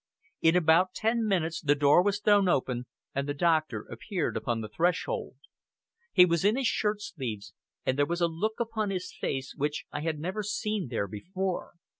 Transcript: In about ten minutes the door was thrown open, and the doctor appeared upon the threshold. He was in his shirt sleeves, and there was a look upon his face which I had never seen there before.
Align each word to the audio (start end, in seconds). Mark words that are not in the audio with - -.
In 0.41 0.55
about 0.55 0.95
ten 0.95 1.27
minutes 1.27 1.61
the 1.61 1.75
door 1.75 2.01
was 2.01 2.19
thrown 2.19 2.49
open, 2.49 2.87
and 3.13 3.29
the 3.29 3.35
doctor 3.35 3.81
appeared 3.83 4.35
upon 4.35 4.59
the 4.61 4.67
threshold. 4.67 5.35
He 6.11 6.25
was 6.25 6.43
in 6.43 6.55
his 6.57 6.65
shirt 6.65 7.01
sleeves, 7.03 7.53
and 7.85 7.99
there 7.99 8.07
was 8.07 8.21
a 8.21 8.27
look 8.27 8.59
upon 8.59 8.89
his 8.89 9.13
face 9.13 9.53
which 9.55 9.85
I 9.91 10.01
had 10.01 10.17
never 10.17 10.41
seen 10.41 10.87
there 10.87 11.07
before. 11.07 11.73